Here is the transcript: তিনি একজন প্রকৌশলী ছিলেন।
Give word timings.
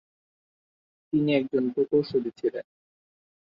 তিনি 1.13 1.29
একজন 1.35 1.63
প্রকৌশলী 1.69 2.31
ছিলেন। 2.39 2.65